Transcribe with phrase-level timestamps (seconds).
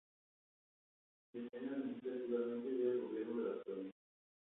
[1.31, 4.01] Depende administrativamente del gobierno de la provincia.